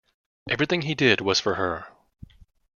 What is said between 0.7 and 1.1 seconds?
he